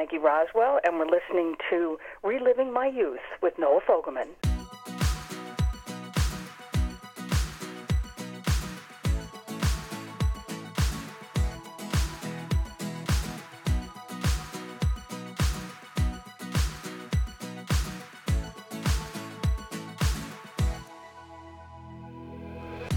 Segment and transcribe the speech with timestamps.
[0.00, 4.28] Maggie Roswell, and we're listening to Reliving My Youth with Noel Fogelman.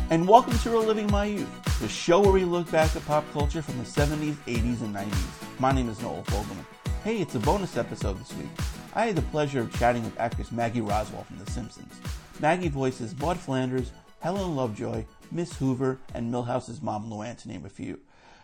[0.10, 3.62] And welcome to Reliving My Youth, the show where we look back at pop culture
[3.62, 5.60] from the 70s, 80s, and 90s.
[5.60, 6.64] My name is Noel Fogelman.
[7.04, 8.48] Hey, it's a bonus episode this week.
[8.96, 11.94] I had the pleasure of chatting with actress Maggie Roswell from The Simpsons.
[12.40, 17.70] Maggie voices Maud Flanders, Helen Lovejoy, Miss Hoover, and Milhouse's mom Luann, to name a
[17.70, 18.00] few.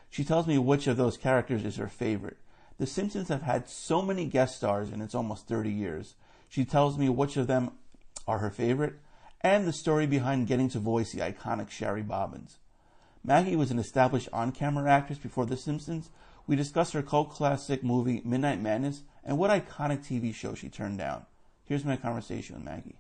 [0.09, 2.35] She tells me which of those characters is her favorite.
[2.77, 6.16] The Simpsons have had so many guest stars in its almost 30 years.
[6.49, 7.71] She tells me which of them
[8.27, 8.96] are her favorite
[9.40, 12.57] and the story behind getting to voice the iconic Shary Bobbins.
[13.23, 16.10] Maggie was an established on camera actress before The Simpsons.
[16.49, 20.98] We discussed her cult classic movie Midnight Madness and what iconic TV show she turned
[20.98, 21.27] down.
[21.63, 22.98] Here's my conversation with Maggie.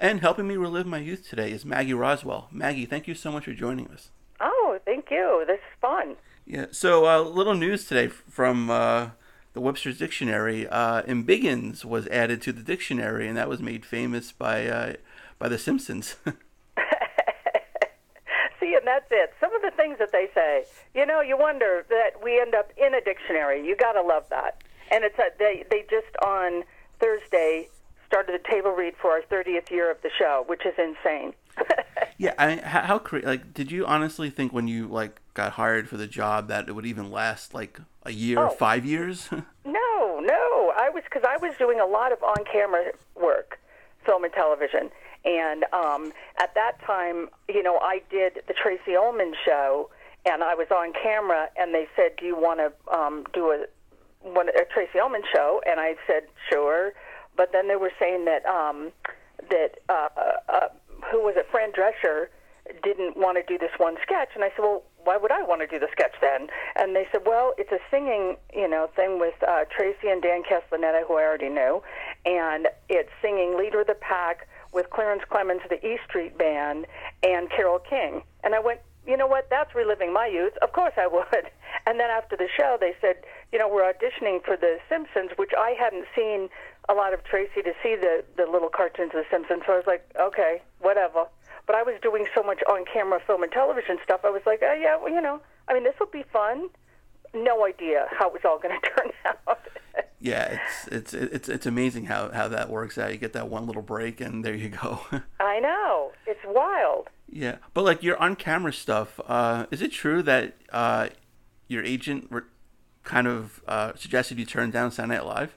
[0.00, 2.48] And helping me relive my youth today is Maggie Roswell.
[2.50, 4.08] Maggie, thank you so much for joining us.
[4.40, 5.44] Oh, thank you.
[5.46, 6.16] This is fun.
[6.46, 6.66] Yeah.
[6.70, 9.10] So, a uh, little news today from uh,
[9.52, 14.32] the Webster's Dictionary, uh, embiggens was added to the dictionary, and that was made famous
[14.32, 14.94] by uh,
[15.38, 16.16] by The Simpsons.
[18.92, 19.32] That's it.
[19.40, 22.70] Some of the things that they say, you know, you wonder that we end up
[22.76, 23.66] in a dictionary.
[23.66, 24.62] You got to love that.
[24.90, 26.64] And it's a, they they just on
[27.00, 27.70] Thursday
[28.06, 31.32] started a table read for our 30th year of the show, which is insane.
[32.18, 35.96] yeah, I, how, how like did you honestly think when you like got hired for
[35.96, 38.50] the job that it would even last like a year, oh.
[38.50, 39.30] five years?
[39.32, 40.72] no, no.
[40.76, 43.58] I was because I was doing a lot of on-camera work,
[44.04, 44.90] film and television,
[45.24, 49.90] and um, at that time, you know, I did the Tracey Ullman show,
[50.26, 53.66] and I was on camera, and they said, "Do you want to um, do a
[54.22, 56.92] one a Tracey Ullman show?" And I said, "Sure,"
[57.36, 58.92] but then they were saying that um,
[59.50, 60.08] that uh,
[60.48, 60.68] uh,
[61.10, 62.28] who was it, Fran Drescher
[62.82, 65.60] didn't want to do this one sketch, and I said, well, why would I want
[65.62, 66.46] to do the sketch then?
[66.76, 70.42] And they said, well, it's a singing, you know, thing with uh, Tracey and Dan
[70.42, 71.82] Castellaneta, who I already knew,
[72.24, 76.86] and it's singing Leader of the Pack with Clarence Clemons, the E Street Band,
[77.22, 78.22] and Carole King.
[78.42, 79.48] And I went, you know what?
[79.50, 80.52] That's reliving my youth.
[80.62, 81.26] Of course I would.
[81.84, 83.16] And then after the show, they said,
[83.50, 86.48] you know, we're auditioning for The Simpsons, which I hadn't seen
[86.88, 89.62] a lot of Tracey to see the the little cartoons of The Simpsons.
[89.66, 91.26] So I was like, okay, whatever.
[91.66, 94.20] But I was doing so much on camera film and television stuff.
[94.22, 96.68] I was like, oh yeah, well, you know, I mean, this will be fun.
[97.34, 99.58] No idea how it was all going to turn out.
[100.20, 103.12] yeah, it's it's it's it's amazing how how that works out.
[103.12, 105.00] You get that one little break, and there you go.
[105.40, 107.08] I know it's wild.
[107.28, 111.08] Yeah, but like your on camera stuff, uh, is it true that uh,
[111.68, 112.42] your agent re-
[113.04, 115.54] kind of uh, suggested you turn down Saturday Night Live?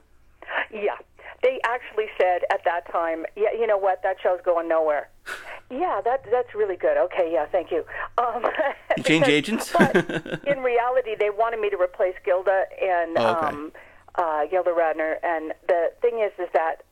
[0.72, 0.96] Yeah,
[1.42, 5.08] they actually said at that time, yeah, you know what, that show's going nowhere.
[5.68, 6.96] Yeah, that that's really good.
[6.96, 7.84] Okay, yeah, thank you.
[8.18, 8.44] Um,
[8.96, 9.72] you change agents?
[9.72, 9.94] but
[10.46, 13.46] in reality, they wanted me to replace Gilda and oh, okay.
[13.46, 13.72] um,
[14.16, 15.16] uh, Gilda Radner.
[15.22, 16.84] And the thing is, is that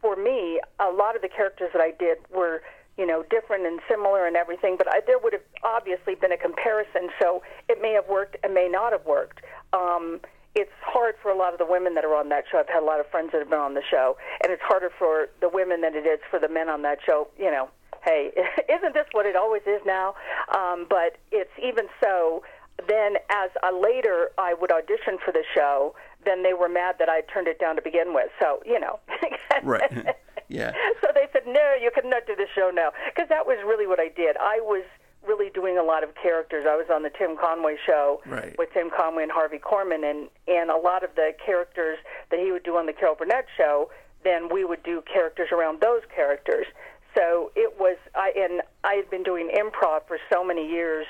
[0.00, 2.62] for me, a lot of the characters that I did were
[2.98, 6.36] you know, different and similar and everything, but I, there would have obviously been a
[6.36, 9.40] comparison, so it may have worked and may not have worked.
[9.72, 10.20] Um,
[10.54, 12.58] it's hard for a lot of the women that are on that show.
[12.58, 14.90] I've had a lot of friends that have been on the show, and it's harder
[14.98, 17.28] for the women than it is for the men on that show.
[17.38, 17.70] You know,
[18.04, 18.30] hey,
[18.68, 20.14] isn't this what it always is now?
[20.54, 22.42] Um, but it's even so.
[22.88, 27.08] Then, as a later I would audition for the show, then they were mad that
[27.08, 28.28] I turned it down to begin with.
[28.40, 28.98] So, you know.
[29.62, 30.16] right.
[30.48, 30.72] Yeah.
[31.00, 32.90] So they said, no, you cannot do the show now.
[33.08, 34.36] Because that was really what I did.
[34.36, 34.84] I was
[35.26, 36.66] really doing a lot of characters.
[36.68, 38.54] I was on the Tim Conway show right.
[38.58, 41.98] with Tim Conway and Harvey Korman, and and a lot of the characters
[42.30, 43.90] that he would do on the Carol Burnett show,
[44.24, 46.66] then we would do characters around those characters.
[47.14, 51.06] So it was, I and I had been doing improv for so many years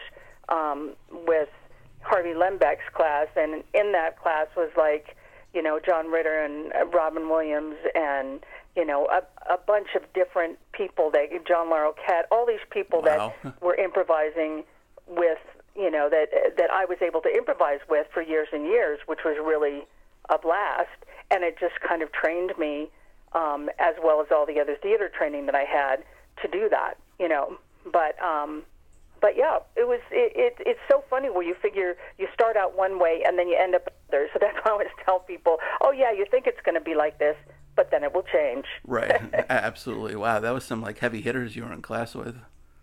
[0.48, 1.48] um, with
[2.00, 5.16] Harvey Lembeck's class, and in that class was like,
[5.54, 8.40] you know, John Ritter and uh, Robin Williams and
[8.76, 13.02] you know, a, a bunch of different people that John Laurel Cat, all these people
[13.02, 13.32] wow.
[13.42, 14.64] that were improvising
[15.06, 15.38] with,
[15.76, 19.20] you know, that that I was able to improvise with for years and years, which
[19.24, 19.86] was really
[20.30, 20.88] a blast,
[21.30, 22.90] and it just kind of trained me,
[23.34, 26.04] um, as well as all the other theater training that I had
[26.42, 27.56] to do that, you know.
[27.90, 28.62] But um,
[29.20, 32.76] but yeah, it was it, it it's so funny where you figure you start out
[32.76, 34.28] one way and then you end up there.
[34.32, 36.94] So that's why I always tell people, oh yeah, you think it's going to be
[36.94, 37.36] like this,
[37.76, 38.66] but then it will change.
[38.86, 39.22] Right.
[39.48, 40.16] Absolutely.
[40.16, 42.36] Wow, that was some like heavy hitters you were in class with.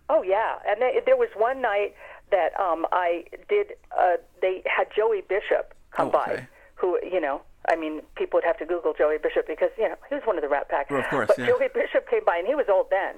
[0.09, 1.93] Oh yeah, and they, there was one night
[2.31, 3.73] that um, I did.
[3.97, 7.41] Uh, they had Joey Bishop come Oh, by, who you know.
[7.67, 10.37] I mean, people would have to Google Joey Bishop because you know he was one
[10.37, 10.89] of the Rat Pack.
[10.89, 11.47] Well, of course, but yeah.
[11.47, 13.15] Joey Bishop came by, and he was old then.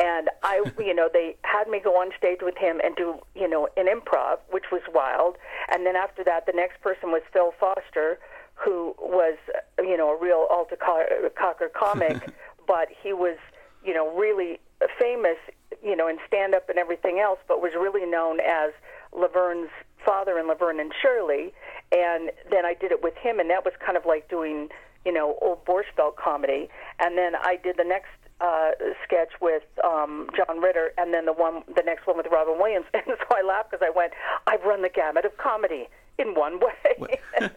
[0.00, 3.48] And I, you know, they had me go on stage with him and do, you
[3.48, 5.36] know, an improv, which was wild.
[5.70, 8.18] And then after that, the next person was Phil Foster,
[8.54, 9.36] who was,
[9.78, 12.30] you know, a real Alta Cocker comic,
[12.66, 13.36] but he was,
[13.84, 14.60] you know, really
[14.98, 15.36] famous,
[15.82, 18.72] you know, in stand up and everything else, but was really known as
[19.12, 19.70] Laverne's
[20.04, 21.52] father in Laverne and Shirley.
[21.92, 24.68] And then I did it with him, and that was kind of like doing,
[25.04, 26.68] you know, old Borscht Belt comedy.
[27.00, 28.10] And then I did the next
[28.40, 28.70] uh,
[29.04, 32.86] sketch with um, John Ritter, and then the one, the next one with Robin Williams.
[32.94, 34.12] And so I laughed because I went,
[34.46, 35.88] I've run the gamut of comedy
[36.18, 37.18] in one way.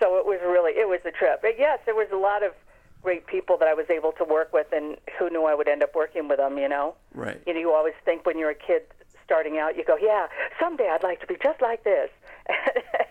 [0.00, 1.40] so it was really, it was a trip.
[1.42, 2.52] But yes, there was a lot of
[3.02, 5.82] great people that I was able to work with, and who knew I would end
[5.82, 6.58] up working with them.
[6.58, 7.40] You know, Right.
[7.46, 8.82] you know, you always think when you're a kid
[9.24, 10.26] starting out, you go, yeah,
[10.58, 12.10] someday I'd like to be just like this.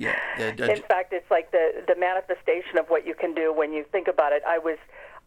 [0.00, 0.16] Yeah.
[0.38, 4.08] In fact, it's like the the manifestation of what you can do when you think
[4.08, 4.42] about it.
[4.48, 4.78] I was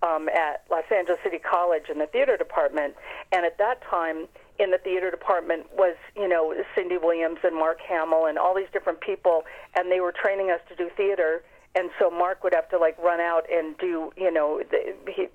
[0.02, 2.96] um, at Los Angeles City College in the theater department,
[3.32, 4.28] and at that time
[4.58, 8.72] in the theater department was you know Cindy Williams and Mark Hamill and all these
[8.74, 9.44] different people,
[9.76, 11.44] and they were training us to do theater.
[11.76, 15.28] And so Mark would have to like run out and do you know the, he,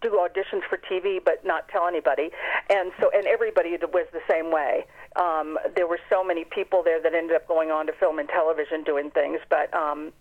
[0.00, 2.30] do auditions for TV, but not tell anybody.
[2.68, 4.86] And so, and everybody was the same way.
[5.16, 8.28] Um, there were so many people there that ended up going on to film and
[8.28, 9.40] television doing things.
[9.48, 10.12] But um,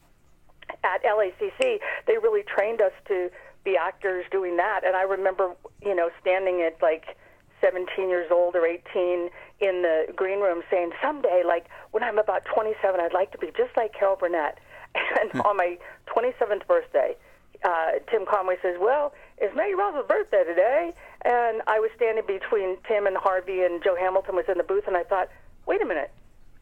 [0.84, 3.30] at LACC, they really trained us to
[3.64, 4.82] be actors doing that.
[4.86, 7.18] And I remember, you know, standing at like
[7.62, 9.30] 17 years old or 18
[9.60, 13.48] in the green room saying, someday, like when I'm about 27, I'd like to be
[13.48, 14.60] just like Carol Burnett.
[15.22, 15.78] And on my
[16.08, 17.16] 27th birthday,
[17.64, 20.94] uh, Tim Conway says, "Well, it's Maggie Ross's birthday today,"
[21.24, 24.88] and I was standing between Tim and Harvey, and Joe Hamilton was in the booth,
[24.88, 25.30] and I thought,
[25.66, 26.12] "Wait a minute,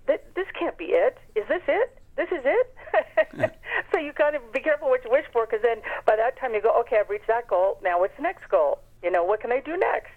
[0.08, 1.18] th- this can't be it.
[1.36, 1.98] Is this it?
[2.16, 2.76] This is it?"
[3.92, 6.54] so you kind of be careful what you wish for, because then by that time
[6.54, 7.80] you go, "Okay, I've reached that goal.
[7.84, 8.80] Now what's the next goal?
[9.04, 10.12] You know, what can I do next?"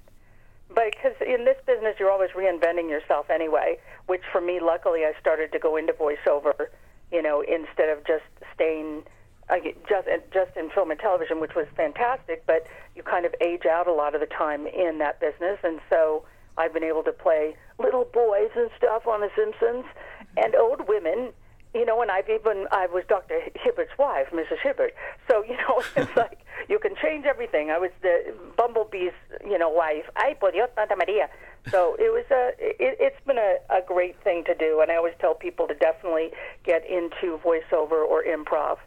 [0.72, 5.12] But because in this business you're always reinventing yourself anyway, which for me, luckily, I
[5.20, 6.68] started to go into voiceover,
[7.10, 8.24] you know, instead of just
[8.54, 9.04] staying
[9.88, 12.44] just just in film and television, which was fantastic.
[12.46, 15.80] But you kind of age out a lot of the time in that business, and
[15.88, 16.24] so
[16.56, 19.84] I've been able to play little boys and stuff on The Simpsons,
[20.36, 21.32] and old women.
[21.72, 23.42] You know, and I've even I was Dr.
[23.54, 24.58] Hibbert's wife, Mrs.
[24.60, 24.92] Hibbert.
[25.28, 27.70] So you know, it's like you can change everything.
[27.70, 29.12] I was the Bumblebee's
[29.44, 30.04] you know wife.
[30.16, 31.28] Ay, por Dios, Santa Maria.
[31.68, 34.96] So it was a it, it's been a, a great thing to do, and I
[34.96, 36.30] always tell people to definitely
[36.64, 38.78] get into voiceover or improv.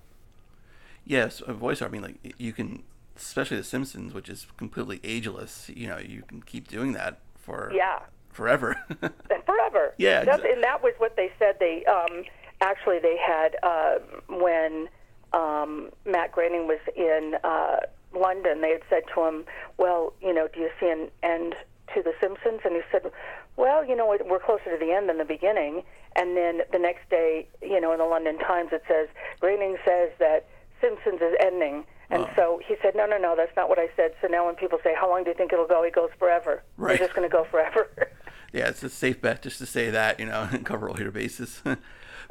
[1.05, 1.85] Yes, a voiceover.
[1.87, 2.83] I mean, like you can,
[3.17, 5.69] especially The Simpsons, which is completely ageless.
[5.73, 7.99] You know, you can keep doing that for Yeah.
[8.31, 8.75] forever.
[9.45, 9.93] forever.
[9.97, 11.57] Yeah, That's, exa- and that was what they said.
[11.59, 12.23] They um,
[12.61, 13.95] actually they had uh,
[14.29, 14.87] when
[15.33, 17.77] um, Matt Groening was in uh,
[18.17, 18.61] London.
[18.61, 19.45] They had said to him,
[19.77, 21.55] "Well, you know, do you see an end
[21.93, 23.11] to The Simpsons?" And he said,
[23.57, 25.83] "Well, you know, we're closer to the end than the beginning."
[26.15, 29.07] And then the next day, you know, in the London Times, it says
[29.39, 30.45] Groening says that
[30.83, 31.85] Simpsons is ending.
[32.09, 34.11] And so he said, no, no, no, that's not what I said.
[34.21, 35.83] So now when people say, how long do you think it'll go?
[35.83, 36.61] He goes, forever.
[36.77, 36.91] Right.
[36.91, 37.89] It's just going to go forever.
[38.53, 41.11] yeah, it's a safe bet just to say that, you know, and cover all your
[41.11, 41.61] bases.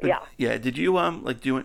[0.01, 0.19] But, Yeah.
[0.39, 0.57] Yeah.
[0.57, 1.63] Did you um like do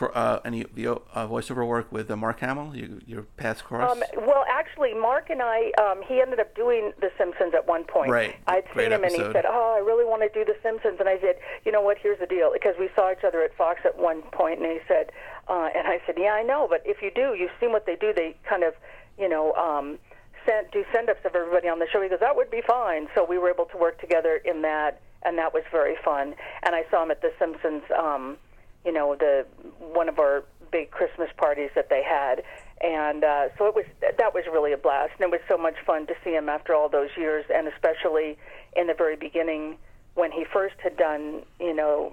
[0.00, 2.74] uh, any VO, uh, voiceover work with uh, Mark Hamill?
[2.74, 4.02] You, your paths crossed.
[4.02, 7.84] Um, well, actually, Mark and I, um, he ended up doing The Simpsons at one
[7.84, 8.10] point.
[8.10, 8.36] Right.
[8.46, 10.96] I'd Great seen him and he said, Oh, I really want to do The Simpsons.
[10.98, 11.98] And I said, You know what?
[11.98, 12.50] Here's the deal.
[12.52, 15.12] Because we saw each other at Fox at one point, and he said,
[15.48, 17.96] uh, And I said, Yeah, I know, but if you do, you've seen what they
[17.96, 18.12] do.
[18.14, 18.74] They kind of,
[19.18, 19.98] you know, um,
[20.46, 22.00] send, do send ups of everybody on the show.
[22.02, 23.08] He goes, That would be fine.
[23.14, 26.34] So we were able to work together in that, and that was very fun.
[26.62, 27.82] And I saw him at The Simpsons.
[27.96, 28.38] Um,
[28.84, 29.46] you know the
[29.78, 32.42] one of our big Christmas parties that they had,
[32.80, 35.76] and uh, so it was that was really a blast, and it was so much
[35.86, 38.36] fun to see him after all those years, and especially
[38.76, 39.76] in the very beginning
[40.14, 42.12] when he first had done, you know,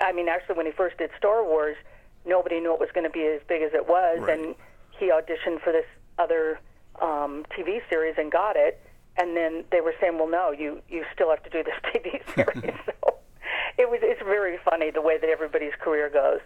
[0.00, 1.76] I mean, actually when he first did Star Wars,
[2.26, 4.38] nobody knew it was going to be as big as it was, Right.
[4.38, 4.54] and
[4.98, 5.86] he auditioned for this
[6.18, 6.58] other
[7.00, 8.78] um, TV series and got it,
[9.16, 12.20] and then they were saying, well, no, you you still have to do this TV
[12.34, 12.74] series.
[12.84, 13.09] so
[13.80, 16.40] it was it's very funny the way that everybody's career goes.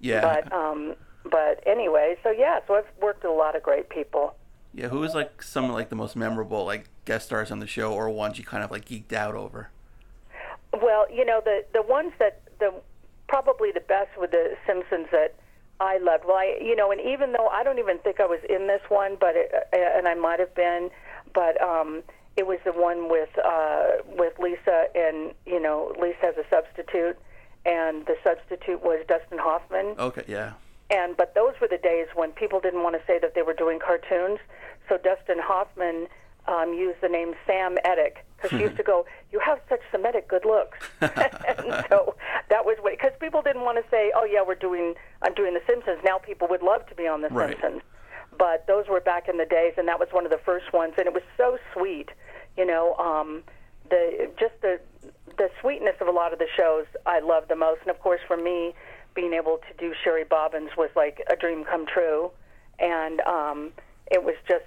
[0.00, 0.20] yeah.
[0.20, 4.34] But um, but anyway, so yeah, so I've worked with a lot of great people.
[4.74, 4.88] yeah.
[4.88, 7.92] Who was like some of like the most memorable like guest stars on the show,
[7.92, 9.70] or ones you kind of like geeked out over?
[10.72, 12.72] Well, you know the the ones that the
[13.28, 15.34] probably the best with the Simpsons that
[15.80, 16.24] I loved.
[16.26, 18.82] Well, I you know, and even though I don't even think I was in this
[18.88, 20.90] one, but it, uh, and I might have been,
[21.34, 22.02] but um,
[22.40, 27.18] It was the one with uh, with Lisa, and you know, Lisa as a substitute,
[27.66, 29.94] and the substitute was Dustin Hoffman.
[29.98, 30.54] Okay, yeah.
[30.88, 33.52] And but those were the days when people didn't want to say that they were
[33.52, 34.38] doing cartoons.
[34.88, 36.06] So Dustin Hoffman
[36.48, 40.26] um, used the name Sam Etic because she used to go, "You have such Semitic
[40.26, 42.16] good looks," and so
[42.48, 45.62] that was because people didn't want to say, "Oh yeah, we're doing I'm doing The
[45.66, 47.50] Simpsons." Now people would love to be on The Right.
[47.50, 47.82] Simpsons,
[48.38, 50.94] but those were back in the days, and that was one of the first ones,
[50.96, 52.08] and it was so sweet,
[52.56, 52.94] you know.
[52.96, 53.42] Um,
[53.88, 54.78] the just the
[55.36, 58.20] the sweetness of a lot of the shows I loved the most, and of course
[58.28, 58.74] for me,
[59.14, 62.30] being able to do Shary Bobbins was like a dream come true,
[62.78, 63.72] and um,
[64.10, 64.64] it was just.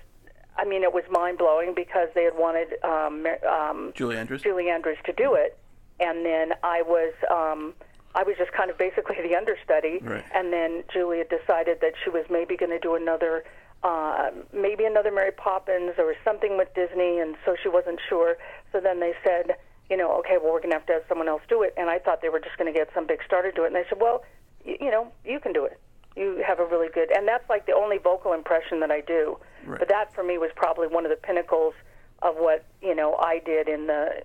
[0.55, 4.43] I mean, it was mind blowing because they had wanted um, um, Julie Andrews.
[4.43, 5.57] Julie Andrews to do it,
[5.99, 7.73] and then I was um,
[8.13, 10.23] I was just kind of basically the understudy, Right.
[10.35, 13.43] and then Julie had decided that she was maybe going to do another.
[13.83, 18.37] Uh, maybe another Mary Poppins or something with Disney, and so she wasn't sure.
[18.71, 19.57] So then they said,
[19.89, 21.73] you know, okay, well, we're going to have to have someone else do it.
[21.75, 23.67] And I thought they were just going to get some big star to do it.
[23.67, 24.23] And they said, well,
[24.65, 25.79] y- you know, you can do it.
[26.15, 29.37] You have a really good, and that's like the only vocal impression that I do.
[29.65, 29.79] Right.
[29.79, 31.73] But that for me was probably one of the pinnacles
[32.21, 34.23] of what you know I did in the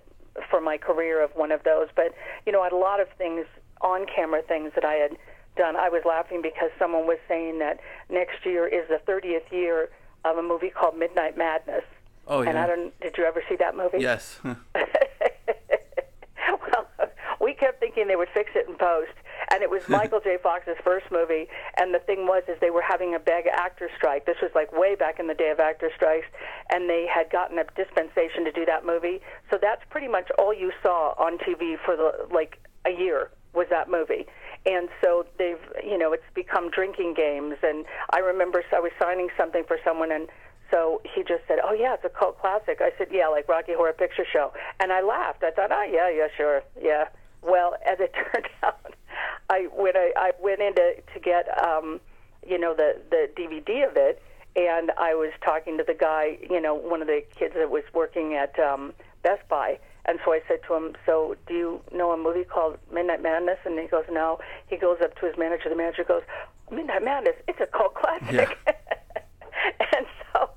[0.51, 1.87] for my career of one of those.
[1.95, 2.13] But
[2.45, 3.47] you know, I had a lot of things
[3.81, 5.17] on camera things that I had
[5.55, 5.75] done.
[5.75, 9.89] I was laughing because someone was saying that next year is the 30th year
[10.25, 11.83] of a movie called Midnight Madness.
[12.27, 12.49] Oh, yeah.
[12.49, 12.59] And.
[12.59, 12.99] I don't.
[12.99, 13.97] Did you ever see that movie?
[13.99, 14.39] Yes.
[14.43, 14.55] well,
[17.41, 19.11] we kept thinking they would fix it in post,
[19.51, 20.37] and it was Michael J.
[20.41, 21.47] Fox's first movie.
[21.77, 24.25] And the thing was, is they were having a big actor strike.
[24.27, 26.27] This was like way back in the day of actor strikes,
[26.71, 29.21] and they had gotten a dispensation to do that movie.
[29.49, 33.67] So that's pretty much all you saw on TV for the like a year was
[33.71, 34.27] that movie.
[34.65, 37.55] And so they've, you know, it's become drinking games.
[37.63, 40.27] And I remember I was signing something for someone, and
[40.69, 43.73] so he just said, "Oh yeah, it's a cult classic." I said, "Yeah, like Rocky
[43.73, 45.43] Horror Picture Show," and I laughed.
[45.43, 47.05] I thought, "Oh yeah, yeah, sure, yeah."
[47.41, 48.93] Well, as it turned out,
[49.49, 51.99] I when I, I went in to, to get, um,
[52.45, 54.21] you know, the the DVD of it,
[54.55, 57.83] and I was talking to the guy, you know, one of the kids that was
[57.93, 59.79] working at um, Best Buy.
[60.09, 63.59] And so I said to him, "So, do you know a movie called Midnight Madness?"
[63.63, 65.69] And he goes, "No." He goes up to his manager.
[65.69, 66.23] The manager goes,
[66.71, 67.35] "Midnight Madness?
[67.47, 70.49] It's a cult classic." and so,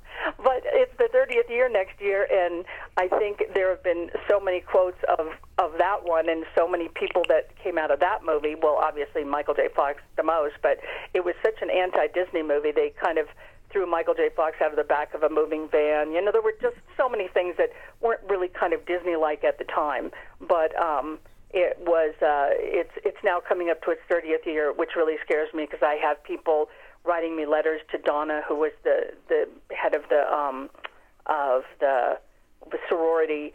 [0.43, 2.65] but it's the 30th year next year, and
[2.97, 5.29] I think there have been so many quotes of
[5.59, 8.55] of that one, and so many people that came out of that movie.
[8.55, 9.69] Well, obviously Michael J.
[9.77, 10.79] Fox the most, but
[11.13, 12.73] it was such an anti-Disney movie.
[12.73, 13.27] They kind of
[13.73, 14.29] threw Michael J.
[14.35, 16.13] Fox out of the back of a moving van.
[16.13, 19.59] You know, there were just so many things that weren't really kind of Disney-like at
[19.59, 20.11] the time,
[20.41, 20.75] but.
[20.81, 21.19] um
[21.55, 25.53] it was uh, it's it's now coming up to its 30th year, which really scares
[25.53, 26.71] me because I have people
[27.05, 30.71] writing me letters to Donna, who was the the head of the um,
[31.27, 32.19] of the,
[32.71, 33.53] the sorority.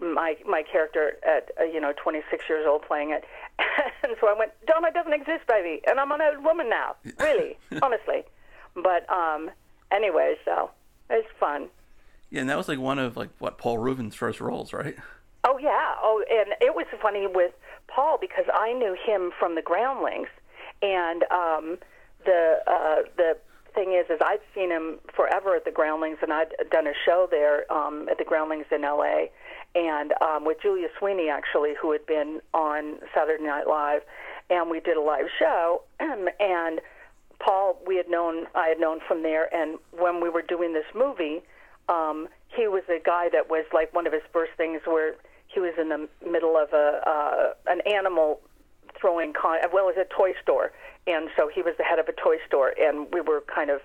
[0.00, 3.24] My my character at uh, you know 26 years old playing it,
[4.02, 7.56] and so I went, Donna doesn't exist, baby, and I'm an old woman now, really,
[7.80, 8.24] honestly.
[8.74, 9.50] But um,
[9.90, 10.70] anyway, so
[11.10, 11.68] it's fun.
[12.30, 14.96] yeah, and that was like one of like what Paul Reubens' first roles, right?
[15.44, 15.94] Oh yeah.
[16.02, 17.52] Oh, and it was funny with
[17.88, 20.28] Paul because I knew him from the Groundlings,
[20.82, 21.78] and um,
[22.24, 23.38] the uh, the
[23.74, 27.28] thing is, is I'd seen him forever at the Groundlings, and I'd done a show
[27.30, 29.30] there um, at the Groundlings in L.A.
[29.74, 34.02] and um, with Julia Sweeney actually, who had been on Saturday Night Live,
[34.50, 36.80] and we did a live show, and
[37.40, 40.86] Paul we had known I had known from there, and when we were doing this
[40.94, 41.42] movie
[41.88, 45.16] um, he was a guy that was like one of his first things where
[45.46, 48.40] he was in the middle of a uh, an animal
[49.00, 50.72] throwing con well was a toy store
[51.06, 53.80] and so he was the head of a toy store and we were kind of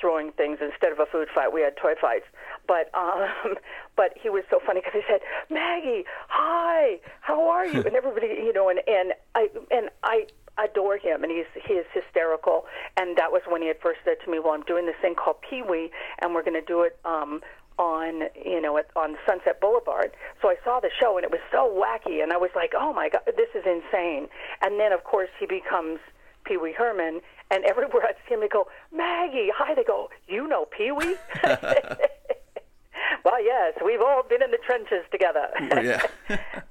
[0.00, 2.24] throwing things instead of a food fight we had toy fights.
[2.66, 3.54] But um
[3.96, 7.82] but he was so funny because he said maggie hi how are you?
[7.86, 10.26] And everybody you know and and i and i
[10.64, 12.64] adore him and he's he is hysterical
[12.96, 15.14] and that was when he had first said to me well i'm doing this thing
[15.14, 15.90] called pee wee
[16.20, 17.40] and we're going to do it um
[17.78, 20.12] on you know at, on Sunset Boulevard.
[20.42, 22.92] So I saw the show and it was so wacky, and I was like, oh
[22.92, 24.28] my god, this is insane.
[24.60, 25.98] And then of course he becomes
[26.44, 29.74] Pee Wee Herman, and everywhere I see him, they go, Maggie, hi.
[29.74, 31.16] They go, you know Pee Wee.
[33.24, 35.48] well, yes, we've all been in the trenches together.
[35.82, 36.06] yeah.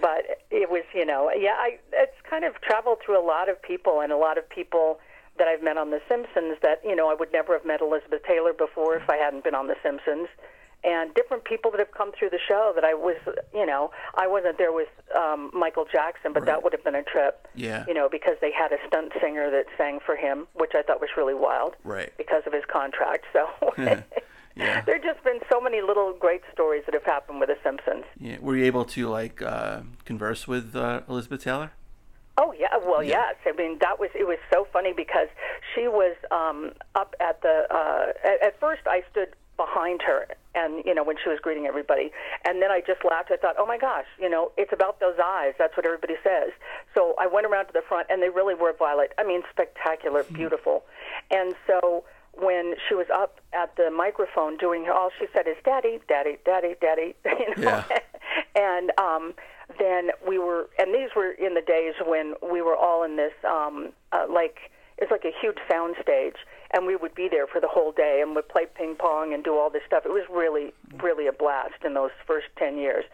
[0.00, 3.60] but it was you know yeah i it's kind of traveled through a lot of
[3.62, 4.98] people and a lot of people
[5.38, 8.22] that i've met on the simpsons that you know i would never have met elizabeth
[8.26, 10.28] taylor before if i hadn't been on the simpsons
[10.86, 13.16] and different people that have come through the show that i was
[13.54, 17.02] you know i wasn't there with um michael jackson but that would have been a
[17.02, 17.84] trip Yeah.
[17.88, 21.00] you know because they had a stunt singer that sang for him which i thought
[21.00, 22.12] was really wild Right.
[22.18, 23.48] because of his contract so
[24.56, 24.82] Yeah.
[24.82, 28.04] There've just been so many little great stories that have happened with The Simpsons.
[28.18, 28.36] Yeah.
[28.40, 31.72] Were you able to like uh, converse with uh, Elizabeth Taylor?
[32.36, 33.22] Oh yeah, well Yeah.
[33.30, 33.34] yes.
[33.46, 35.28] I mean that was it was so funny because
[35.74, 37.66] she was um, up at the.
[37.70, 41.66] Uh, at, at first, I stood behind her, and you know when she was greeting
[41.66, 42.10] everybody,
[42.44, 43.30] and then I just laughed.
[43.32, 45.54] I thought, oh my gosh, you know, it's about those eyes.
[45.58, 46.50] That's what everybody says.
[46.92, 49.12] So I went around to the front, and they really were violet.
[49.16, 50.84] I mean, spectacular, beautiful,
[51.30, 52.04] and so.
[52.38, 56.38] When she was up at the microphone doing her, all she said is "Daddy, Daddy,
[56.44, 57.84] Daddy, Daddy," you know.
[57.88, 57.98] Yeah.
[58.56, 59.34] and um,
[59.78, 63.32] then we were, and these were in the days when we were all in this,
[63.44, 66.36] um, uh, like it's like a huge sound stage,
[66.72, 69.42] and we would be there for the whole day and would play ping pong and
[69.42, 70.04] do all this stuff.
[70.04, 70.72] It was really,
[71.02, 73.04] really a blast in those first ten years.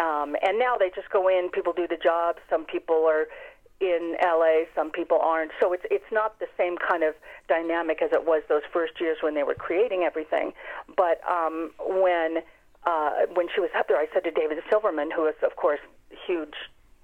[0.00, 2.36] Um, and now they just go in, people do the job.
[2.48, 3.26] Some people are
[3.84, 5.52] in LA, some people aren't.
[5.60, 7.14] So it's it's not the same kind of
[7.48, 10.52] dynamic as it was those first years when they were creating everything.
[10.96, 12.38] But um, when
[12.84, 15.80] uh, when she was up there, I said to David Silverman, who is of course
[16.26, 16.54] huge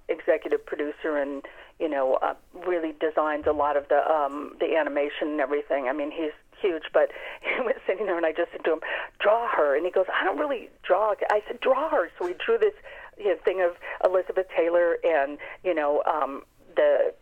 [0.09, 1.43] executive producer and
[1.79, 2.35] you know uh,
[2.67, 5.89] really designs a lot of the um, the animation and everything.
[5.89, 7.11] I mean, he's huge, but
[7.41, 8.81] he was sitting there, and I just said to him,
[9.21, 12.35] "Draw her," and he goes, "I don't really draw." I said, "Draw her." So we
[12.45, 12.75] drew this
[13.19, 16.43] you know, thing of Elizabeth Taylor and you know um,
[16.77, 17.15] the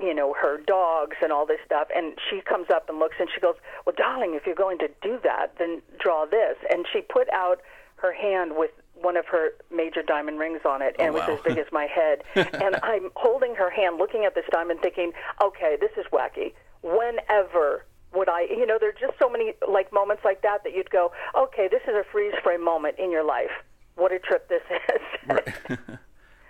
[0.00, 3.28] you know her dogs and all this stuff and she comes up and looks and
[3.34, 3.54] she goes
[3.86, 6.56] well darling if you're going to do that then draw this.
[6.70, 7.60] And she put out
[7.96, 11.28] her hand with one of her major diamond rings on it oh, and Oh, it
[11.28, 12.22] was as big as my head.
[12.34, 16.52] And i'm holding her hand looking at this diamond thinking okay this is wacky.
[16.82, 17.84] Whenever
[18.14, 20.90] would i you know there are just so many like moments like that that you'd
[20.90, 23.50] go okay this is a freeze frame moment in your life.
[23.94, 25.78] What a trip this is.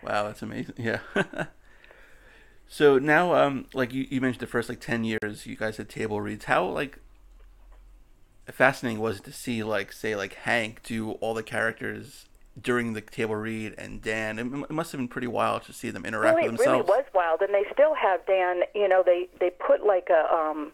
[0.07, 0.75] Wow, that's amazing.
[0.79, 1.01] Yeah.
[2.69, 5.89] so now, um, like you, you mentioned, the first like ten years, you guys had
[5.89, 6.47] table reads.
[6.47, 6.99] How like
[8.53, 12.27] fascinating was it to see, like, say, like Hank do all the characters
[12.61, 14.39] during the table read, and Dan?
[14.39, 16.83] It, it must have been pretty wild to see them interact Well, with it really
[16.83, 18.63] was wild, and they still have Dan.
[18.75, 20.73] You know, they they put like a um,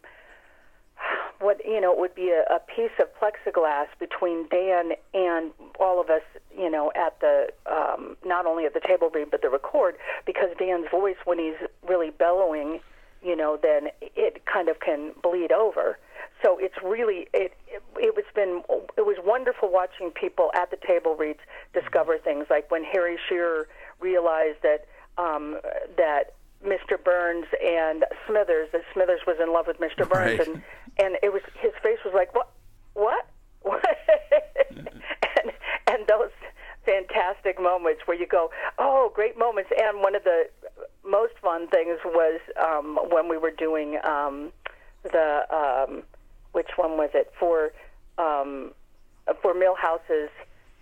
[1.40, 6.00] what you know it would be a, a piece of plexiglass between Dan and all
[6.00, 6.22] of us.
[6.56, 10.50] You know, at the um, not only at the table read but the record, because
[10.58, 11.56] Dan's voice when he's
[11.88, 12.80] really bellowing,
[13.22, 15.98] you know, then it kind of can bleed over.
[16.42, 18.62] So it's really it it, it was been
[18.96, 21.40] it was wonderful watching people at the table reads
[21.72, 23.66] discover things like when Harry Shearer
[24.00, 24.86] realized that
[25.18, 25.58] um,
[25.96, 26.34] that
[26.64, 27.02] Mr.
[27.02, 30.08] Burns and Smithers that Smithers was in love with Mr.
[30.08, 30.48] Burns Right.
[30.48, 30.62] and
[30.98, 32.50] and it was his face was like what?
[32.94, 33.26] What?
[33.62, 33.84] What
[34.70, 35.52] and
[35.86, 36.30] and those
[36.84, 39.70] fantastic moments where you go oh great moments.
[39.78, 40.44] And one of the
[41.04, 44.52] most fun things was um, when we were doing um,
[45.02, 46.02] the um,
[46.52, 47.32] which one was it?
[47.38, 47.72] For
[48.18, 48.72] um,
[49.40, 50.30] for Milhouse's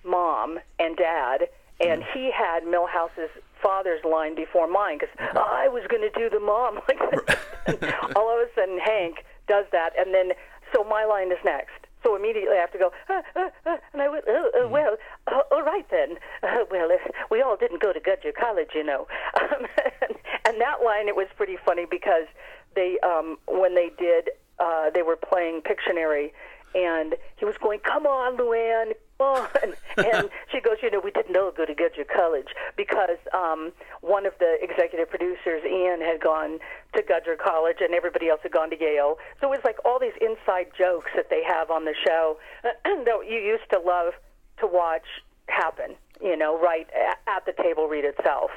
[0.04, 1.48] mom and dad,
[1.80, 3.30] and he had Milhouse's
[3.62, 8.40] father's line before mine because I was going to do the mom like all of
[8.40, 10.30] a sudden, Hank does that, and then
[10.72, 11.90] so my line is next.
[12.04, 14.96] So immediately I have to go, uh, uh, uh, and I went, uh, uh, well,
[15.26, 16.16] uh, all right then.
[16.42, 16.96] Uh, well, uh,
[17.30, 19.06] we all didn't go to Gudger College, you know.
[19.40, 19.66] Um,
[20.02, 22.26] and, and that line, it was pretty funny because
[22.74, 26.32] they, um, when they did, uh, they were playing Pictionary,
[26.74, 29.48] and he was going, "Come on, Luann, come on!"
[29.96, 34.26] and she goes, "You know, we didn't all go to Gudger College because um, one
[34.26, 36.58] of the executive producers, Ian, had gone
[36.94, 39.18] to Gudger College, and everybody else had gone to Yale.
[39.40, 43.18] So it was like all these inside jokes that they have on the show that
[43.28, 44.14] you used to love
[44.60, 45.06] to watch
[45.48, 45.94] happen.
[46.22, 46.88] You know, right
[47.26, 48.50] at the table read itself."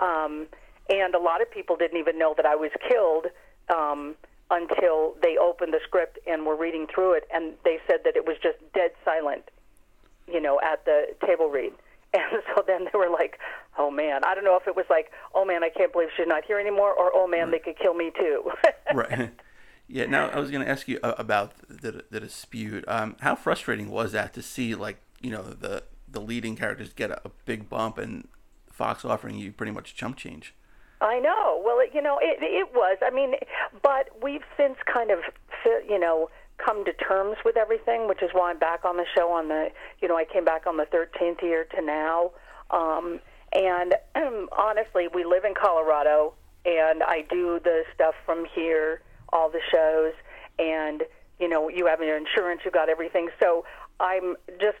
[0.00, 0.46] Um,
[0.88, 3.26] and a lot of people didn't even know that I was killed
[3.68, 4.16] um,
[4.50, 8.26] until they opened the script and were reading through it, and they said that it
[8.26, 9.44] was just dead silent,
[10.32, 11.72] you know, at the table read.
[12.12, 13.38] And so then they were like,
[13.78, 16.26] "Oh man, I don't know if it was like, oh man, I can't believe she's
[16.26, 18.50] not here anymore, or oh man, they could kill me too."
[18.92, 19.30] right.
[19.86, 20.06] Yeah.
[20.06, 22.84] Now I was going to ask you uh, about the the dispute.
[22.88, 27.12] Um, how frustrating was that to see like you know the the leading characters get
[27.12, 28.26] a, a big bump and
[28.72, 30.52] Fox offering you pretty much chump change?
[31.00, 31.62] I know.
[31.64, 32.98] Well, it, you know, it, it was.
[33.02, 33.34] I mean,
[33.82, 35.20] but we've since kind of,
[35.88, 36.28] you know,
[36.64, 39.68] come to terms with everything, which is why I'm back on the show on the,
[40.00, 42.30] you know, I came back on the 13th year to now.
[42.70, 43.20] Um,
[43.52, 43.94] and
[44.52, 50.12] honestly, we live in Colorado, and I do the stuff from here, all the shows,
[50.58, 51.02] and,
[51.38, 53.28] you know, you have your insurance, you've got everything.
[53.40, 53.64] So
[53.98, 54.78] I'm just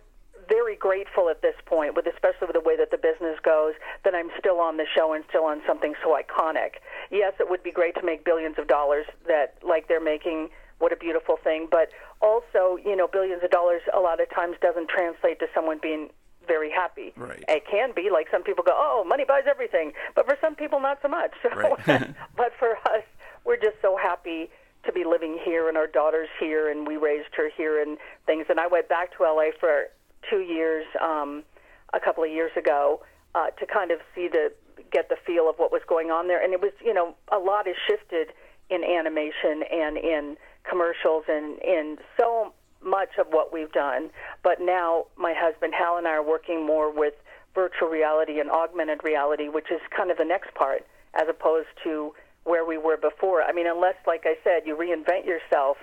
[0.48, 4.14] very grateful at this point, with especially with the way that the business goes, that
[4.14, 6.82] I'm still on the show and still on something so iconic.
[7.10, 10.92] Yes, it would be great to make billions of dollars that like they're making what
[10.92, 11.68] a beautiful thing.
[11.70, 11.90] But
[12.20, 16.10] also, you know, billions of dollars a lot of times doesn't translate to someone being
[16.48, 17.12] very happy.
[17.16, 17.44] Right.
[17.48, 20.80] It can be like some people go, "Oh, money buys everything," but for some people,
[20.80, 21.32] not so much.
[21.42, 21.78] So, Right.
[22.36, 23.04] but for us,
[23.44, 24.50] we're just so happy
[24.84, 28.46] to be living here, and our daughter's here, and we raised her here, and things.
[28.48, 29.88] And I went back to LA for
[30.28, 31.44] two years, um,
[31.92, 33.02] a couple of years ago,
[33.34, 34.52] uh, to kind of see the
[34.90, 36.42] get the feel of what was going on there.
[36.42, 38.32] And it was, you know, a lot has shifted
[38.70, 40.36] in animation and in
[40.68, 44.10] commercials and in so much of what we've done.
[44.42, 47.14] But now my husband Hal and I are working more with
[47.54, 52.14] virtual reality and augmented reality, which is kind of the next part, as opposed to
[52.44, 53.42] where we were before.
[53.42, 55.76] I mean, unless, like I said, you reinvent yourself,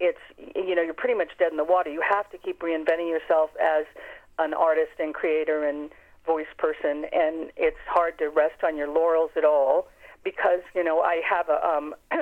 [0.00, 0.18] it's
[0.56, 1.90] you know you're pretty much dead in the water.
[1.90, 3.86] You have to keep reinventing yourself as
[4.38, 5.90] an artist and creator and
[6.26, 9.88] voice person, and it's hard to rest on your laurels at all
[10.24, 11.94] because you know I have a um,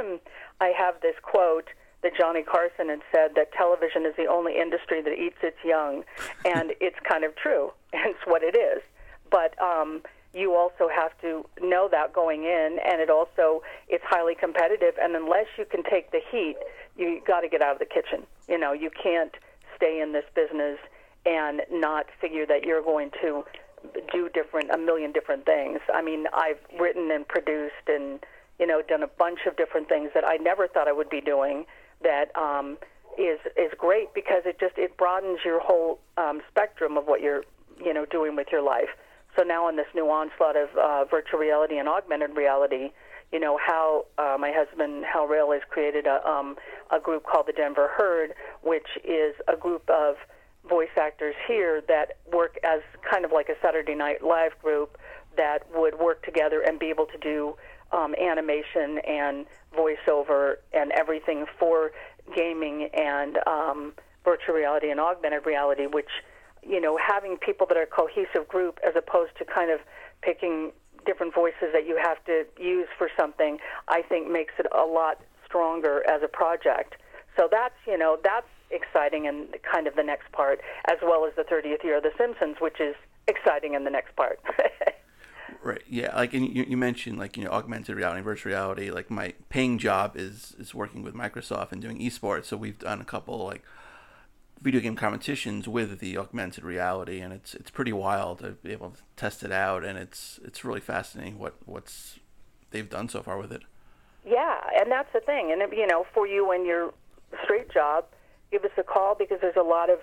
[0.61, 1.69] I have this quote
[2.03, 6.05] that Johnny Carson had said that television is the only industry that eats its young,
[6.45, 8.83] and it's kind of true, it's what it is.
[9.31, 10.03] But um,
[10.35, 14.95] you also have to know that going in, and it also it's highly competitive.
[15.01, 16.57] And unless you can take the heat,
[16.97, 18.27] you got to get out of the kitchen.
[18.49, 19.35] You know, you can't
[19.77, 20.79] stay in this business
[21.25, 23.45] and not figure that you're going to
[24.13, 25.81] do different a million different things.
[25.93, 28.21] I mean, I've written and produced and
[28.59, 31.21] you know done a bunch of different things that I never thought I would be
[31.21, 31.67] doing.
[32.03, 32.79] That um,
[33.19, 37.45] is is great because it just it broadens your whole um, spectrum of what you're
[37.83, 38.89] you know doing with your life.
[39.37, 42.91] So now in this new onslaught of uh, virtual reality and augmented reality,
[43.33, 46.57] you know how uh, my husband Hal Rayle has created a um,
[46.91, 50.17] a group called the Denver Herd, which is a group of
[50.69, 54.97] voice actors here that work as kind of like a Saturday Night Live group
[55.37, 57.57] that would work together and be able to do
[57.93, 61.93] um, animation and voiceover and everything for
[62.35, 63.93] gaming and um,
[64.25, 66.11] virtual reality and augmented reality, which
[66.63, 69.81] you know having people that are a cohesive group as opposed to kind of
[70.23, 70.73] picking
[71.05, 75.21] different voices that you have to use for something, I think makes it a lot
[75.45, 76.95] stronger as a project.
[77.37, 81.35] So that's you know that's exciting and kind of the next part, as well as
[81.37, 82.95] the 30th year of The Simpsons, which is
[83.29, 84.41] exciting in the next part.
[85.63, 85.83] Right.
[85.89, 86.15] Yeah.
[86.17, 88.91] Like, and you, you mentioned like you know augmented reality, virtual reality.
[88.91, 92.47] Like my paying job is is working with Microsoft and doing esports.
[92.47, 93.63] So we've done a couple like
[94.61, 98.91] video game competitions with the augmented reality, and it's it's pretty wild to be able
[98.91, 102.19] to test it out, and it's it's really fascinating what what's
[102.71, 103.63] they've done so far with it.
[104.25, 105.53] Yeah, and that's the thing.
[105.53, 106.93] And you know, for you and your
[107.45, 108.07] straight job,
[108.51, 109.99] give us a call because there's a lot of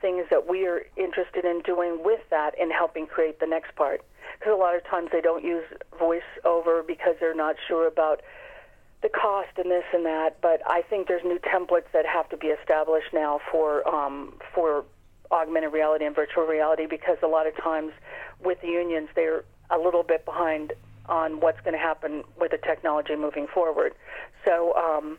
[0.00, 4.02] things that we are interested in doing with that and helping create the next part.
[4.38, 5.64] Because a lot of times they don't use
[5.98, 8.22] voiceover because they're not sure about
[9.02, 10.40] the cost and this and that.
[10.40, 14.84] But I think there's new templates that have to be established now for um, for
[15.30, 17.92] augmented reality and virtual reality because a lot of times
[18.44, 20.74] with the unions they're a little bit behind
[21.06, 23.94] on what's going to happen with the technology moving forward.
[24.44, 24.74] So.
[24.74, 25.18] Um,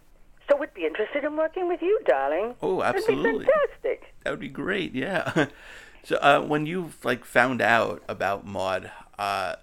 [0.49, 2.55] so would be interested in working with you, darling.
[2.61, 3.23] Oh, absolutely.
[3.23, 4.13] That'd be fantastic.
[4.23, 4.93] That would be great.
[4.93, 5.47] Yeah.
[6.03, 9.55] so uh, when you like found out about Maud, uh,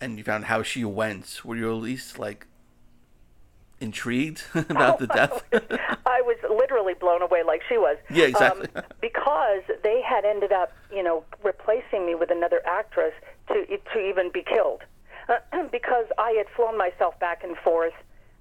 [0.00, 2.46] and you found how she went, were you at least like
[3.80, 5.42] intrigued about the death?
[5.52, 7.96] I was literally blown away like she was.
[8.08, 8.68] Yeah, exactly.
[8.74, 13.14] Um, because they had ended up, you know, replacing me with another actress
[13.48, 14.82] to to even be killed.
[15.72, 17.94] because I had flown myself back and forth.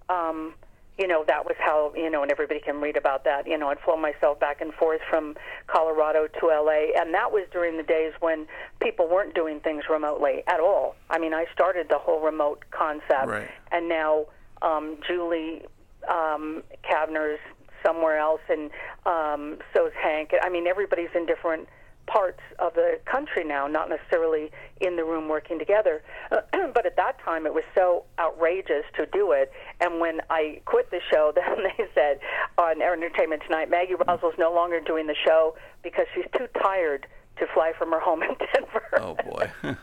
[0.07, 0.53] Um,
[0.99, 3.47] you know, that was how, you know, and everybody can read about that.
[3.47, 5.35] You know, I'd flown myself back and forth from
[5.67, 8.47] Colorado to LA, and that was during the days when
[8.81, 10.95] people weren't doing things remotely at all.
[11.09, 13.49] I mean, I started the whole remote concept, Right.
[13.71, 14.25] and now
[14.61, 15.65] um, Julie
[16.09, 17.39] um, Kavner's
[17.85, 18.69] somewhere else, and
[19.05, 20.31] um, so's Hank.
[20.41, 21.69] I mean, everybody's in different
[22.09, 24.49] parts of the country now, not necessarily
[24.81, 26.01] in the room working together.
[26.29, 29.51] but at that time, it was so outrageous to do it.
[29.79, 32.19] And when I quit the show, then they said
[32.57, 37.05] on Entertainment Tonight, Maggie Roswell's no longer doing the show because she's too tired
[37.37, 38.83] to fly from her home in Denver.
[38.97, 39.51] oh boy.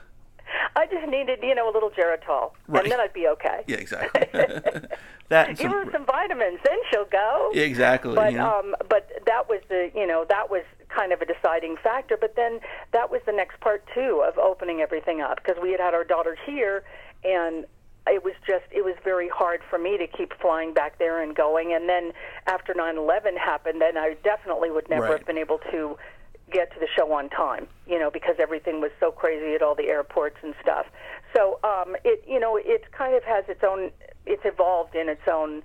[0.77, 2.83] I just needed, you know, a little Geritol, Right.
[2.85, 3.63] and then I'd be okay.
[3.67, 4.27] yeah, exactly.
[5.29, 7.51] that and Give her some vitamins, then she'll go.
[7.55, 8.15] yeah, exactly.
[8.15, 8.59] But know?
[8.61, 10.63] um, but that was the you know that was
[10.97, 12.17] kind of a deciding factor.
[12.19, 12.61] But then
[12.93, 16.05] that was the next part too of opening everything up because we had had our
[16.05, 16.85] daughter here,
[17.25, 17.67] and
[18.09, 21.35] it was just it was very hard for me to keep flying back there and
[21.35, 21.73] going.
[21.75, 22.13] And then
[22.47, 25.19] after 9/11 happened, then I definitely would never Right.
[25.19, 25.99] have been able to
[26.53, 29.75] get to the show on time, you know, because everything was so crazy at all
[29.75, 30.87] the airports and stuff.
[31.35, 33.91] So um, it, you know, it kind of has its own,
[34.27, 35.63] it's evolved in its own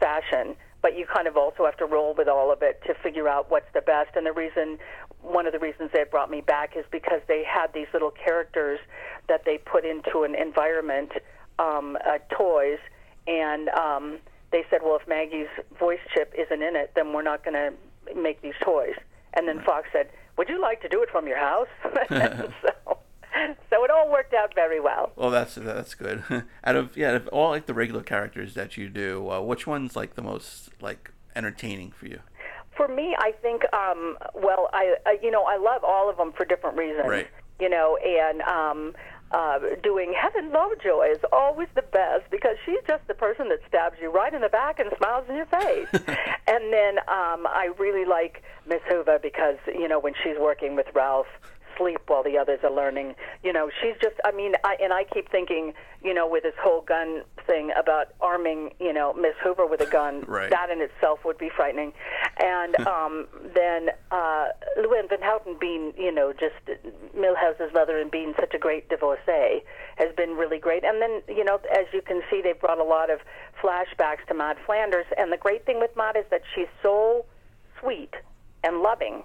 [0.00, 0.56] fashion.
[0.84, 3.50] But you kind of also have to roll with all of it to figure out
[3.50, 4.10] what's the best.
[4.16, 4.76] And the reason,
[5.22, 8.78] one of the reasons they brought me back is because they had these little characters
[9.26, 11.12] that they put into an environment,
[11.58, 12.80] um, uh, toys,
[13.26, 14.18] and um,
[14.52, 17.72] they said, well, if Maggie's voice chip isn't in it, then we're not going to
[18.14, 18.96] make these toys.
[19.32, 21.68] And then Fox said, would you like to do it from your house?
[22.10, 22.98] so,
[23.70, 25.12] so it all worked out very well.
[25.16, 26.22] Well, that's that's good.
[26.64, 29.66] out of yeah, out of all like the regular characters that you do, uh, which
[29.66, 32.20] one's like the most like entertaining for you?
[32.76, 36.32] For me, I think um, well, I, I you know I love all of them
[36.32, 37.08] for different reasons.
[37.08, 37.28] Right.
[37.60, 38.94] You know, and um,
[39.30, 43.96] uh, doing Helen Lovejoy is always the best because she's just the person that stabs
[44.00, 45.88] you right in the back and smiles in your face.
[45.92, 50.86] and then um, I really like Miss Hoover because you know when she's working with
[50.94, 51.26] Ralph
[51.78, 53.14] sleep while the others are learning.
[53.42, 56.54] You know, she's just, I mean, I, and I keep thinking, you know, with this
[56.60, 60.50] whole gun thing about arming, you know, Miss Hoover with a gun, Right.
[60.50, 61.92] that in itself would be frightening.
[62.42, 66.54] And um, then uh, Luann Van Houten being, you know, just
[67.14, 69.62] Milhouse's mother and being such a great divorcee
[69.96, 70.84] has been really great.
[70.84, 73.20] And then, you know, as you can see, they've brought a lot of
[73.62, 75.06] flashbacks to Maud Flanders.
[75.16, 77.24] And the great thing with Maud is that she's so
[77.80, 78.14] sweet
[78.62, 79.22] and loving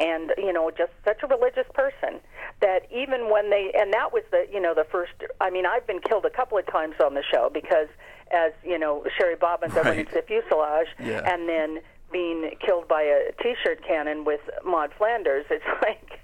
[0.00, 2.18] and you know just such a religious person
[2.60, 5.86] that even when they and that was the you know the first i mean i've
[5.86, 7.88] been killed a couple of times on the show because
[8.32, 11.22] as you know shary bobbins i went into the fuselage Yeah.
[11.32, 16.18] and then being killed by a t-shirt cannon with maud flanders it's like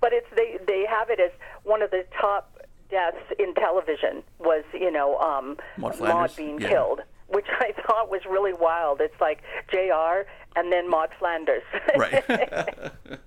[0.00, 1.30] but it's they they have it as
[1.64, 2.52] one of the top
[2.90, 6.36] deaths in television was you know um Maud Flanders?
[6.36, 6.68] being Yeah.
[6.68, 9.00] killed which I thought was really wild.
[9.00, 10.26] It's like J.R.
[10.54, 11.62] and then Maud Flanders.
[11.96, 12.24] Right.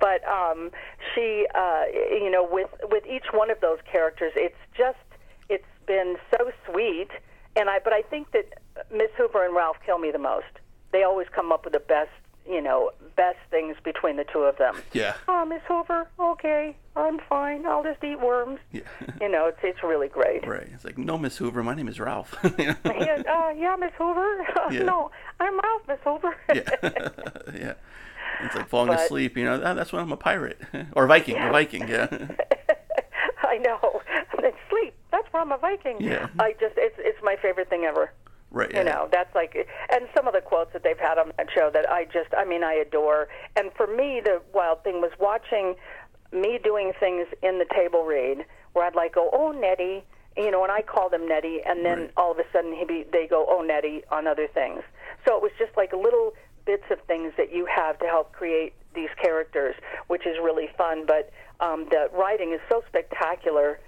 [0.00, 0.70] but um,
[1.14, 4.98] she, uh, you know, with with each one of those characters, it's just
[5.48, 7.08] it's been so sweet.
[7.56, 8.46] And I, but I think that
[8.92, 10.46] Miss Hoover and Ralph kill me the most.
[10.92, 12.10] They always come up with the best,
[12.48, 14.76] you know, best things between the two of them.
[14.92, 15.14] yeah.
[15.28, 17.66] Oh, Miss Hoover, okay, I'm fine.
[17.66, 18.58] I'll just eat worms.
[18.72, 18.82] Yeah.
[19.20, 20.46] You know, it's it's really great.
[20.46, 20.68] Right.
[20.72, 21.62] It's like, no, Miss Hoover.
[21.62, 22.34] My name is Ralph.
[22.58, 24.46] Yeah, uh, yeah, Miss Hoover.
[24.70, 24.82] Yeah.
[24.82, 26.36] no, I'm Ralph, Miss Hoover.
[26.54, 26.68] yeah.
[27.54, 27.74] yeah.
[28.42, 29.36] It's like falling But- asleep.
[29.36, 30.60] You know, ah, that's when I'm a pirate
[30.94, 31.36] or a Viking.
[31.36, 31.88] A Viking.
[31.88, 32.08] Yeah.
[33.42, 34.00] I know.
[34.44, 34.94] And sleep.
[35.10, 35.96] That's why I'm a Viking.
[36.00, 36.28] Yeah.
[36.38, 38.12] I just it's it's my favorite thing ever.
[38.50, 38.72] Right.
[38.74, 39.56] You know, that's like,
[39.90, 42.44] and some of the quotes that they've had on that show that I just, I
[42.44, 43.28] mean, I adore.
[43.56, 45.74] And for me, the wild thing was watching
[46.32, 50.04] me doing things in the table read where I'd like go, oh Nettie,
[50.36, 52.10] you know, and I call them Nettie, and then Right.
[52.16, 54.82] all of a sudden he be, they go, oh Nettie, on other things.
[55.26, 56.34] So it was just like little
[56.66, 59.74] bits of things that you have to help create these characters,
[60.08, 61.06] which is really fun.
[61.06, 61.30] But
[61.60, 63.78] um, the writing is so spectacular.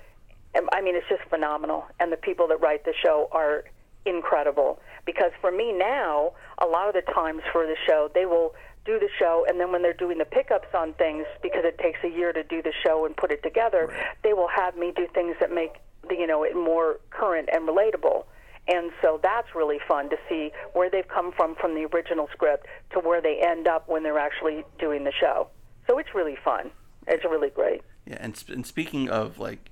[0.55, 1.85] And, I mean, it's just phenomenal.
[2.01, 3.65] And the people that write the show are
[4.07, 4.81] incredible.
[5.05, 8.99] Because for me now, a lot of the times for the show, they will do
[8.99, 12.09] the show, and then when they're doing the pickups on things, because it takes a
[12.09, 15.37] year to do the show and put it together, they will have me do things
[15.41, 15.75] that make
[16.09, 18.25] the, you know it more current and relatable.
[18.67, 22.67] And so that's really fun to see where they've come from from the original script
[22.93, 25.49] to where they end up when they're actually doing the show.
[25.87, 26.71] So it's really fun.
[27.07, 27.81] It's really great.
[28.07, 29.71] Yeah, and, sp- and speaking of like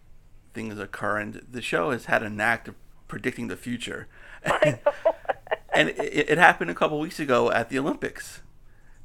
[0.54, 2.74] things that are current, the show has had a knack of
[3.08, 4.08] predicting the future,
[4.62, 4.78] and
[5.90, 8.42] it, it happened a couple weeks ago at the Olympics.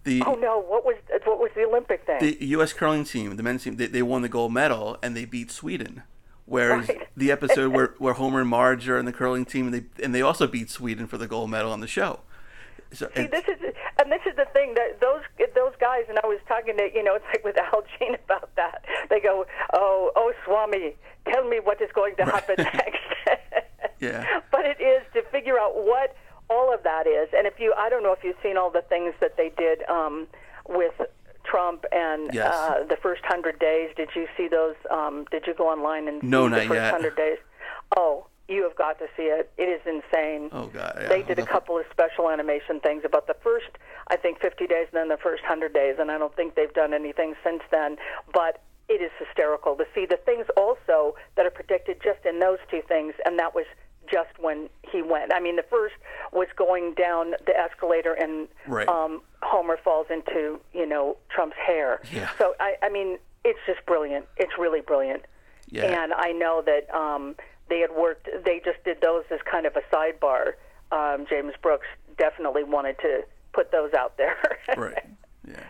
[0.03, 0.59] The Oh no!
[0.59, 2.19] What was what was the Olympic thing?
[2.19, 2.73] the U.S.
[2.73, 6.03] curling team, the men's team, they, they won the gold medal and they beat Sweden.
[6.45, 7.07] Whereas Right.
[7.15, 10.13] the episode where, where Homer and Marge are in the curling team, and they and
[10.15, 12.21] they also beat Sweden for the gold medal on the show.
[12.91, 13.57] So See, and- this is
[14.01, 15.21] and this is the thing that those
[15.53, 18.49] those guys and I was talking to you know it's like with Al Jean about
[18.55, 18.83] that.
[19.11, 20.95] They go, oh oh Swami,
[21.29, 22.97] tell me what is going to happen next.
[24.01, 24.25] Yeah.
[24.51, 26.15] But it is to figure out what
[26.49, 28.81] all of that is, and if you I don't know if you've seen all the
[28.81, 30.27] things that they did um,
[30.67, 30.93] with.
[31.43, 32.53] Trump and Yes.
[32.53, 33.89] uh, the first hundred days.
[33.97, 34.75] Did you see those?
[34.91, 37.39] Um, did you go online and No, see the first hundred days?
[37.97, 39.51] Oh, you have got to see it.
[39.57, 40.49] It is insane.
[40.53, 43.71] oh god, yeah, They did a couple of special animation things about the first,
[44.09, 46.71] I think, 50 days and then the first 100 days, and I don't think they've
[46.73, 47.97] done anything since then.
[48.31, 52.59] But it is hysterical to see the things also that are predicted just in those
[52.69, 53.65] two things, and that was
[54.11, 55.33] just when he went.
[55.33, 55.95] I mean, the first
[56.33, 58.87] was going down the escalator and Right.
[58.87, 62.01] um, Homer falls into, you know, Trump's hair.
[62.11, 62.29] Yeah.
[62.37, 64.25] So, I, I mean, it's just brilliant.
[64.37, 65.23] It's really brilliant.
[65.69, 65.85] Yeah.
[66.03, 67.35] And I know that um,
[67.69, 68.27] they had worked.
[68.45, 70.53] They just did those as kind of a sidebar.
[70.91, 73.21] Um, James Brooks definitely wanted to
[73.53, 74.37] put those out there.
[74.77, 75.05] right.
[75.47, 75.63] Yeah.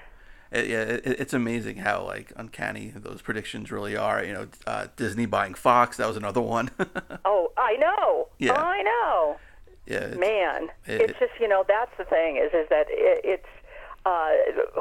[0.51, 4.23] It, yeah, it, it's amazing how like uncanny those predictions really are.
[4.23, 6.71] You know, uh, Disney buying Fox, that was another one.
[7.25, 8.27] oh, I know.
[8.37, 8.53] Yeah.
[8.53, 9.37] I know.
[9.87, 13.47] Yeah, Man, it- it's just you know that's the thing is is that it, it's
[14.05, 14.29] uh,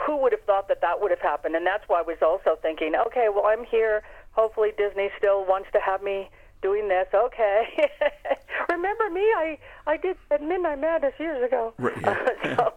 [0.06, 2.58] who would have thought that that would have happened, and that's why I was also
[2.60, 4.02] thinking, okay, well I'm here.
[4.32, 6.28] Hopefully Disney still wants to have me
[6.62, 7.06] doing this.
[7.14, 7.90] Okay,
[8.68, 9.20] remember me?
[9.22, 11.72] I I did at Midnight Madness years ago.
[11.78, 12.34] Right, yeah.
[12.56, 12.74] so,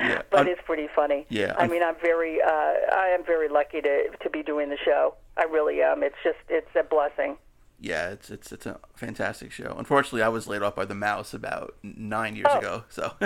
[0.00, 1.26] Yeah, but un- it's pretty funny.
[1.28, 4.78] Yeah, I mean I'm very uh, I am very lucky to to be doing the
[4.84, 5.14] show.
[5.36, 6.02] I really am.
[6.02, 7.36] It's just it's a blessing.
[7.84, 9.74] Yeah, it's it's it's a fantastic show.
[9.76, 12.58] Unfortunately, I was laid off by the mouse about nine years Oh.
[12.58, 12.84] ago.
[12.88, 13.12] So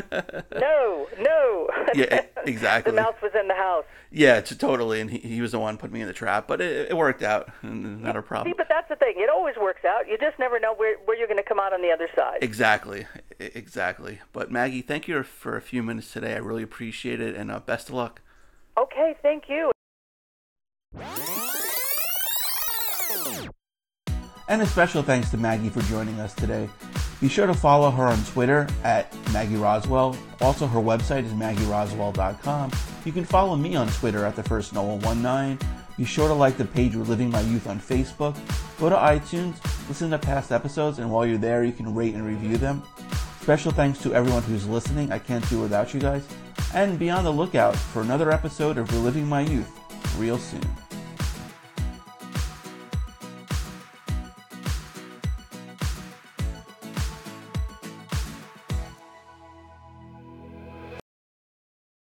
[0.59, 1.69] No, no.
[1.95, 2.90] Yeah, exactly.
[2.92, 3.85] the mouse was in the house.
[4.11, 5.01] yeah, it's totally.
[5.03, 7.23] And he, he was the one putting me in the trap, but it, it worked
[7.23, 7.51] out.
[7.62, 8.51] and Not a problem.
[8.53, 9.14] See, but that's the thing.
[9.19, 10.09] It always works out.
[10.09, 12.38] You just never know where, where you're going to come out on the other side.
[12.42, 13.07] Exactly,
[13.38, 14.21] exactly.
[14.33, 16.33] But Maggie, thank you for a few minutes today.
[16.35, 18.23] I really appreciate it, and uh, best of luck.
[18.79, 19.71] Okay, thank you.
[24.49, 26.69] And a special thanks to Maggie for joining us today.
[27.21, 30.17] Be sure to follow her on Twitter at Maggie Roswell.
[30.41, 32.71] Also, her website is maggieroswell.com.
[33.05, 35.61] You can follow me on Twitter at the first Noah19.
[35.97, 38.37] Be sure to like the page Reliving My Youth on Facebook.
[38.79, 39.57] Go to iTunes,
[39.89, 42.83] listen to past episodes, and while you're there, you can rate and review them.
[43.41, 45.11] Special thanks to everyone who's listening.
[45.11, 46.27] I can't do without you guys.
[46.75, 49.71] And be on the lookout for another episode of Reliving My Youth
[50.19, 50.86] real soon.